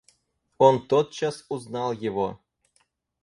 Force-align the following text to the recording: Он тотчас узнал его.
Он 0.57 0.87
тотчас 0.87 1.45
узнал 1.47 1.91
его. 1.91 2.39